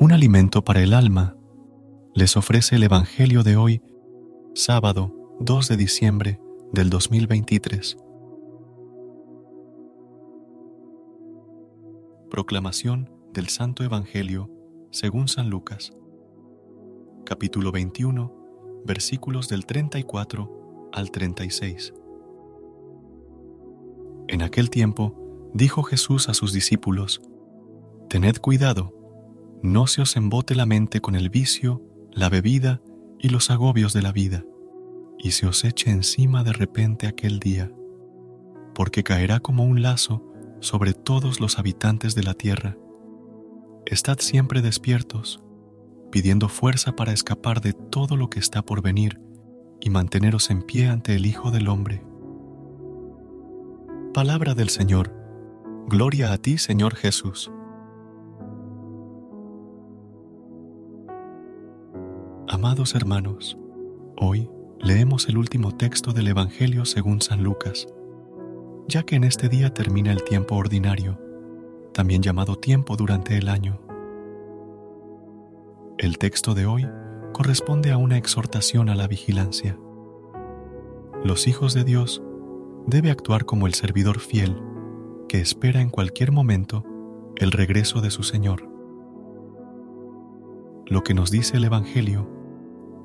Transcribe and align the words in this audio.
Un 0.00 0.12
alimento 0.12 0.64
para 0.64 0.80
el 0.80 0.94
alma, 0.94 1.36
les 2.14 2.34
ofrece 2.38 2.76
el 2.76 2.84
Evangelio 2.84 3.42
de 3.42 3.58
hoy, 3.58 3.82
sábado 4.54 5.14
2 5.40 5.68
de 5.68 5.76
diciembre 5.76 6.40
del 6.72 6.88
2023. 6.88 7.98
Proclamación 12.30 13.10
del 13.34 13.48
Santo 13.48 13.84
Evangelio 13.84 14.50
según 14.90 15.28
San 15.28 15.50
Lucas, 15.50 15.92
capítulo 17.26 17.70
21, 17.70 18.82
versículos 18.86 19.50
del 19.50 19.66
34 19.66 20.88
al 20.94 21.10
36. 21.10 21.92
En 24.28 24.40
aquel 24.40 24.70
tiempo 24.70 25.50
dijo 25.52 25.82
Jesús 25.82 26.30
a 26.30 26.34
sus 26.34 26.54
discípulos, 26.54 27.20
Tened 28.08 28.38
cuidado 28.38 28.99
no 29.62 29.86
se 29.86 30.02
os 30.02 30.16
embote 30.16 30.54
la 30.54 30.66
mente 30.66 31.00
con 31.00 31.14
el 31.14 31.28
vicio, 31.30 31.82
la 32.12 32.28
bebida 32.28 32.80
y 33.18 33.28
los 33.28 33.50
agobios 33.50 33.92
de 33.92 34.02
la 34.02 34.12
vida, 34.12 34.44
y 35.18 35.32
se 35.32 35.46
os 35.46 35.64
eche 35.64 35.90
encima 35.90 36.42
de 36.44 36.52
repente 36.52 37.06
aquel 37.06 37.38
día, 37.40 37.70
porque 38.74 39.02
caerá 39.02 39.40
como 39.40 39.64
un 39.64 39.82
lazo 39.82 40.24
sobre 40.60 40.94
todos 40.94 41.40
los 41.40 41.58
habitantes 41.58 42.14
de 42.14 42.22
la 42.22 42.34
tierra. 42.34 42.76
Estad 43.86 44.18
siempre 44.20 44.62
despiertos, 44.62 45.42
pidiendo 46.10 46.48
fuerza 46.48 46.96
para 46.96 47.12
escapar 47.12 47.60
de 47.60 47.72
todo 47.72 48.16
lo 48.16 48.30
que 48.30 48.38
está 48.38 48.62
por 48.62 48.82
venir 48.82 49.20
y 49.80 49.90
manteneros 49.90 50.50
en 50.50 50.62
pie 50.62 50.88
ante 50.88 51.14
el 51.14 51.26
Hijo 51.26 51.50
del 51.50 51.68
Hombre. 51.68 52.04
Palabra 54.12 54.54
del 54.54 54.68
Señor. 54.70 55.14
Gloria 55.86 56.32
a 56.32 56.38
ti, 56.38 56.58
Señor 56.58 56.94
Jesús. 56.94 57.50
Amados 62.62 62.94
hermanos, 62.94 63.56
hoy 64.18 64.50
leemos 64.80 65.30
el 65.30 65.38
último 65.38 65.74
texto 65.74 66.12
del 66.12 66.28
Evangelio 66.28 66.84
según 66.84 67.22
San 67.22 67.42
Lucas, 67.42 67.88
ya 68.86 69.02
que 69.02 69.16
en 69.16 69.24
este 69.24 69.48
día 69.48 69.72
termina 69.72 70.12
el 70.12 70.22
tiempo 70.24 70.56
ordinario, 70.56 71.18
también 71.94 72.20
llamado 72.20 72.56
tiempo 72.56 72.96
durante 72.96 73.38
el 73.38 73.48
año. 73.48 73.80
El 75.96 76.18
texto 76.18 76.52
de 76.52 76.66
hoy 76.66 76.86
corresponde 77.32 77.92
a 77.92 77.96
una 77.96 78.18
exhortación 78.18 78.90
a 78.90 78.94
la 78.94 79.08
vigilancia. 79.08 79.78
Los 81.24 81.46
hijos 81.46 81.72
de 81.72 81.84
Dios 81.84 82.22
debe 82.86 83.10
actuar 83.10 83.46
como 83.46 83.68
el 83.68 83.72
servidor 83.72 84.18
fiel 84.18 84.60
que 85.30 85.40
espera 85.40 85.80
en 85.80 85.88
cualquier 85.88 86.30
momento 86.30 86.84
el 87.36 87.52
regreso 87.52 88.02
de 88.02 88.10
su 88.10 88.22
Señor. 88.22 88.68
Lo 90.84 91.02
que 91.02 91.14
nos 91.14 91.30
dice 91.30 91.56
el 91.56 91.64
Evangelio 91.64 92.38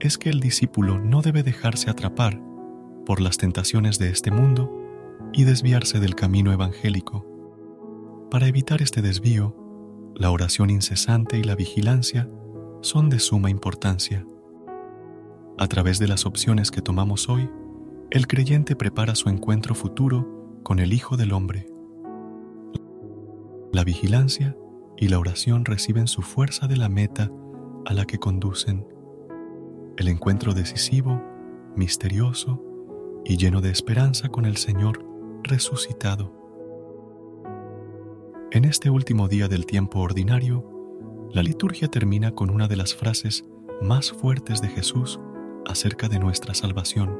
es 0.00 0.16
que 0.16 0.30
el 0.30 0.40
discípulo 0.40 0.98
no 0.98 1.20
debe 1.20 1.42
dejarse 1.42 1.90
atrapar 1.90 2.40
por 3.04 3.20
las 3.20 3.36
tentaciones 3.36 3.98
de 3.98 4.10
este 4.10 4.30
mundo 4.30 4.74
y 5.32 5.44
desviarse 5.44 6.00
del 6.00 6.14
camino 6.14 6.52
evangélico. 6.52 7.26
Para 8.30 8.46
evitar 8.46 8.82
este 8.82 9.02
desvío, 9.02 9.56
la 10.14 10.30
oración 10.30 10.70
incesante 10.70 11.38
y 11.38 11.44
la 11.44 11.54
vigilancia 11.54 12.28
son 12.80 13.10
de 13.10 13.18
suma 13.18 13.50
importancia. 13.50 14.26
A 15.58 15.66
través 15.66 15.98
de 15.98 16.08
las 16.08 16.24
opciones 16.24 16.70
que 16.70 16.80
tomamos 16.80 17.28
hoy, 17.28 17.50
el 18.10 18.26
creyente 18.26 18.76
prepara 18.76 19.14
su 19.14 19.28
encuentro 19.28 19.74
futuro 19.74 20.60
con 20.62 20.78
el 20.78 20.92
Hijo 20.92 21.16
del 21.16 21.32
Hombre. 21.32 21.66
La 23.72 23.84
vigilancia 23.84 24.56
y 24.96 25.08
la 25.08 25.18
oración 25.18 25.64
reciben 25.64 26.08
su 26.08 26.22
fuerza 26.22 26.66
de 26.66 26.76
la 26.76 26.88
meta 26.88 27.30
a 27.86 27.92
la 27.92 28.04
que 28.04 28.18
conducen 28.18 28.86
el 30.00 30.08
encuentro 30.08 30.54
decisivo, 30.54 31.22
misterioso 31.76 32.64
y 33.22 33.36
lleno 33.36 33.60
de 33.60 33.68
esperanza 33.68 34.30
con 34.30 34.46
el 34.46 34.56
Señor 34.56 35.04
resucitado. 35.42 36.34
En 38.50 38.64
este 38.64 38.88
último 38.88 39.28
día 39.28 39.46
del 39.46 39.66
tiempo 39.66 40.00
ordinario, 40.00 40.64
la 41.34 41.42
liturgia 41.42 41.88
termina 41.88 42.34
con 42.34 42.48
una 42.48 42.66
de 42.66 42.76
las 42.76 42.94
frases 42.94 43.44
más 43.82 44.10
fuertes 44.10 44.62
de 44.62 44.68
Jesús 44.68 45.20
acerca 45.66 46.08
de 46.08 46.18
nuestra 46.18 46.54
salvación. 46.54 47.14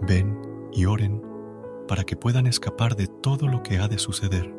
Ven 0.00 0.38
y 0.72 0.84
oren 0.84 1.20
para 1.88 2.04
que 2.04 2.14
puedan 2.14 2.46
escapar 2.46 2.94
de 2.94 3.08
todo 3.08 3.48
lo 3.48 3.64
que 3.64 3.78
ha 3.78 3.88
de 3.88 3.98
suceder. 3.98 4.54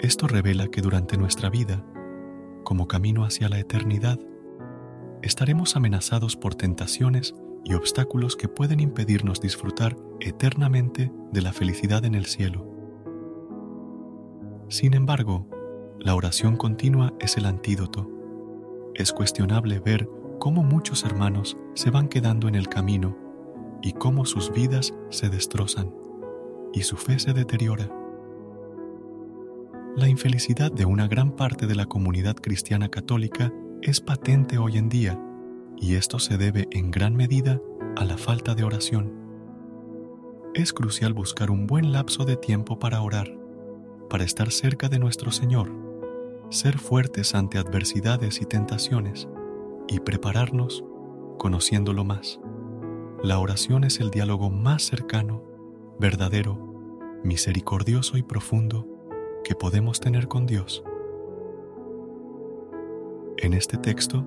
Esto 0.00 0.26
revela 0.26 0.66
que 0.66 0.82
durante 0.82 1.16
nuestra 1.16 1.50
vida, 1.50 1.86
como 2.64 2.88
camino 2.88 3.24
hacia 3.24 3.48
la 3.48 3.60
eternidad, 3.60 4.18
estaremos 5.22 5.76
amenazados 5.76 6.36
por 6.36 6.54
tentaciones 6.54 7.34
y 7.64 7.74
obstáculos 7.74 8.36
que 8.36 8.48
pueden 8.48 8.80
impedirnos 8.80 9.40
disfrutar 9.40 9.96
eternamente 10.20 11.12
de 11.32 11.42
la 11.42 11.52
felicidad 11.52 12.04
en 12.04 12.14
el 12.14 12.26
cielo. 12.26 12.66
Sin 14.68 14.94
embargo, 14.94 15.46
la 15.98 16.14
oración 16.14 16.56
continua 16.56 17.14
es 17.18 17.36
el 17.36 17.46
antídoto. 17.46 18.10
Es 18.94 19.12
cuestionable 19.12 19.80
ver 19.80 20.08
cómo 20.38 20.62
muchos 20.62 21.04
hermanos 21.04 21.56
se 21.74 21.90
van 21.90 22.08
quedando 22.08 22.48
en 22.48 22.54
el 22.54 22.68
camino 22.68 23.16
y 23.82 23.92
cómo 23.92 24.24
sus 24.24 24.52
vidas 24.52 24.94
se 25.10 25.28
destrozan 25.28 25.92
y 26.72 26.82
su 26.82 26.96
fe 26.96 27.18
se 27.18 27.32
deteriora. 27.32 27.90
La 29.96 30.08
infelicidad 30.08 30.70
de 30.70 30.84
una 30.84 31.08
gran 31.08 31.32
parte 31.32 31.66
de 31.66 31.74
la 31.74 31.86
comunidad 31.86 32.36
cristiana 32.36 32.88
católica 32.88 33.52
es 33.82 34.00
patente 34.00 34.58
hoy 34.58 34.76
en 34.76 34.88
día 34.88 35.20
y 35.76 35.94
esto 35.94 36.18
se 36.18 36.36
debe 36.36 36.68
en 36.72 36.90
gran 36.90 37.14
medida 37.14 37.60
a 37.96 38.04
la 38.04 38.18
falta 38.18 38.54
de 38.54 38.64
oración. 38.64 39.12
Es 40.54 40.72
crucial 40.72 41.12
buscar 41.12 41.50
un 41.50 41.66
buen 41.66 41.92
lapso 41.92 42.24
de 42.24 42.36
tiempo 42.36 42.78
para 42.78 43.00
orar, 43.00 43.38
para 44.10 44.24
estar 44.24 44.50
cerca 44.50 44.88
de 44.88 44.98
nuestro 44.98 45.30
Señor, 45.30 45.70
ser 46.50 46.78
fuertes 46.78 47.34
ante 47.34 47.58
adversidades 47.58 48.40
y 48.40 48.46
tentaciones 48.46 49.28
y 49.86 50.00
prepararnos 50.00 50.84
conociéndolo 51.38 52.04
más. 52.04 52.40
La 53.22 53.38
oración 53.38 53.84
es 53.84 54.00
el 54.00 54.10
diálogo 54.10 54.50
más 54.50 54.82
cercano, 54.82 55.44
verdadero, 56.00 57.20
misericordioso 57.22 58.16
y 58.16 58.22
profundo 58.22 58.86
que 59.44 59.54
podemos 59.54 60.00
tener 60.00 60.26
con 60.28 60.46
Dios. 60.46 60.82
En 63.40 63.54
este 63.54 63.76
texto 63.76 64.26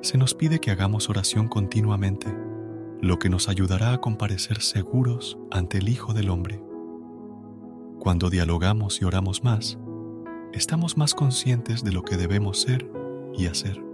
se 0.00 0.16
nos 0.16 0.34
pide 0.34 0.58
que 0.58 0.70
hagamos 0.70 1.10
oración 1.10 1.48
continuamente, 1.48 2.34
lo 3.02 3.18
que 3.18 3.28
nos 3.28 3.46
ayudará 3.50 3.92
a 3.92 4.00
comparecer 4.00 4.62
seguros 4.62 5.38
ante 5.50 5.76
el 5.76 5.88
Hijo 5.90 6.14
del 6.14 6.30
Hombre. 6.30 6.58
Cuando 7.98 8.30
dialogamos 8.30 9.02
y 9.02 9.04
oramos 9.04 9.44
más, 9.44 9.78
estamos 10.54 10.96
más 10.96 11.14
conscientes 11.14 11.84
de 11.84 11.92
lo 11.92 12.02
que 12.02 12.16
debemos 12.16 12.58
ser 12.58 12.90
y 13.34 13.48
hacer. 13.48 13.84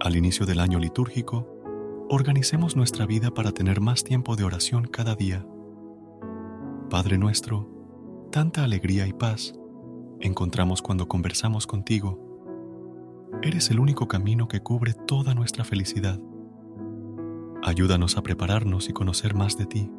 Al 0.00 0.16
inicio 0.16 0.46
del 0.46 0.58
año 0.58 0.78
litúrgico, 0.78 1.46
organicemos 2.08 2.76
nuestra 2.76 3.04
vida 3.04 3.30
para 3.30 3.52
tener 3.52 3.82
más 3.82 4.04
tiempo 4.04 4.36
de 4.36 4.44
oración 4.44 4.86
cada 4.86 5.14
día. 5.14 5.46
Padre 6.88 7.18
nuestro, 7.18 7.68
tanta 8.30 8.64
alegría 8.64 9.06
y 9.06 9.12
paz 9.12 9.54
encontramos 10.26 10.82
cuando 10.82 11.08
conversamos 11.08 11.66
contigo. 11.66 12.18
Eres 13.42 13.70
el 13.70 13.80
único 13.80 14.08
camino 14.08 14.48
que 14.48 14.60
cubre 14.60 14.94
toda 14.94 15.34
nuestra 15.34 15.64
felicidad. 15.64 16.18
Ayúdanos 17.62 18.16
a 18.16 18.22
prepararnos 18.22 18.88
y 18.88 18.92
conocer 18.92 19.34
más 19.34 19.56
de 19.56 19.66
ti, 19.66 19.90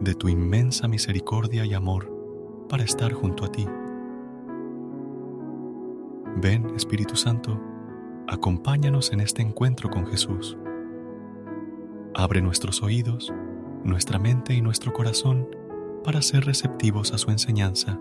de 0.00 0.14
tu 0.14 0.28
inmensa 0.28 0.88
misericordia 0.88 1.64
y 1.64 1.74
amor 1.74 2.66
para 2.68 2.84
estar 2.84 3.12
junto 3.12 3.44
a 3.44 3.52
ti. 3.52 3.66
Ven, 6.36 6.74
Espíritu 6.74 7.16
Santo, 7.16 7.60
acompáñanos 8.26 9.12
en 9.12 9.20
este 9.20 9.42
encuentro 9.42 9.90
con 9.90 10.06
Jesús. 10.06 10.56
Abre 12.14 12.42
nuestros 12.42 12.82
oídos 12.82 13.32
nuestra 13.84 14.18
mente 14.18 14.54
y 14.54 14.60
nuestro 14.60 14.92
corazón 14.92 15.48
para 16.04 16.22
ser 16.22 16.44
receptivos 16.44 17.12
a 17.12 17.18
su 17.18 17.30
enseñanza. 17.30 17.98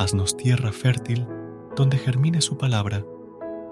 Haznos 0.00 0.36
tierra 0.36 0.70
fértil 0.70 1.26
donde 1.74 1.98
germine 1.98 2.40
su 2.40 2.56
palabra 2.56 3.04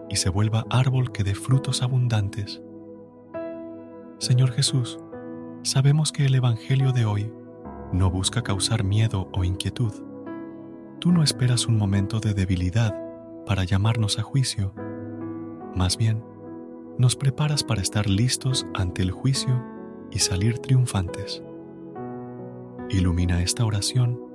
y 0.09 0.17
se 0.17 0.29
vuelva 0.29 0.67
árbol 0.71 1.13
que 1.13 1.23
dé 1.23 1.37
frutos 1.37 1.83
abundantes. 1.83 2.61
Señor 4.19 4.51
Jesús, 4.51 4.99
sabemos 5.63 6.11
que 6.11 6.27
el 6.27 6.35
Evangelio 6.35 6.91
de 6.91 7.05
hoy 7.05 7.33
no 7.93 8.11
busca 8.11 8.43
causar 8.43 8.83
miedo 8.83 9.31
o 9.33 9.45
inquietud. 9.45 9.93
Tú 10.99 11.13
no 11.13 11.23
esperas 11.23 11.69
un 11.69 11.79
momento 11.79 12.19
de 12.19 12.35
debilidad 12.35 12.93
para 13.47 13.63
llamarnos 13.63 14.19
a 14.19 14.23
juicio. 14.23 14.75
Más 15.77 15.97
bien, 15.97 16.25
nos 16.99 17.15
preparas 17.15 17.63
para 17.63 17.83
estar 17.83 18.11
listos 18.11 18.67
ante 18.75 19.03
el 19.03 19.13
juicio 19.13 19.65
y 20.11 20.19
salir 20.19 20.59
triunfantes. 20.59 21.45
Ilumina 22.91 23.43
esta 23.43 23.65
oración 23.65 24.26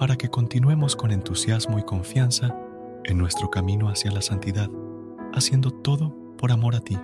para 0.00 0.16
que 0.16 0.30
continuemos 0.30 0.96
con 0.96 1.10
entusiasmo 1.10 1.78
y 1.78 1.82
confianza 1.82 2.56
en 3.04 3.18
nuestro 3.18 3.50
camino 3.50 3.90
hacia 3.90 4.10
la 4.10 4.22
santidad, 4.22 4.70
haciendo 5.34 5.70
todo 5.70 6.16
por 6.38 6.52
amor 6.52 6.74
a 6.74 6.80
ti. 6.80 6.98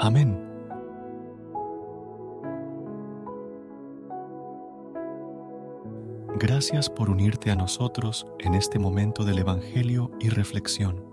Amén. 0.00 0.42
Gracias 6.38 6.88
por 6.88 7.10
unirte 7.10 7.50
a 7.50 7.54
nosotros 7.54 8.26
en 8.38 8.54
este 8.54 8.78
momento 8.78 9.26
del 9.26 9.40
Evangelio 9.40 10.12
y 10.20 10.30
reflexión. 10.30 11.04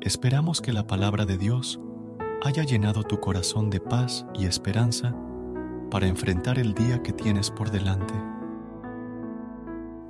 Esperamos 0.00 0.60
que 0.60 0.72
la 0.72 0.88
palabra 0.88 1.26
de 1.26 1.38
Dios 1.38 1.78
haya 2.42 2.64
llenado 2.64 3.04
tu 3.04 3.20
corazón 3.20 3.70
de 3.70 3.78
paz 3.78 4.26
y 4.34 4.46
esperanza 4.46 5.14
para 5.92 6.08
enfrentar 6.08 6.58
el 6.58 6.74
día 6.74 7.04
que 7.04 7.12
tienes 7.12 7.52
por 7.52 7.70
delante. 7.70 8.14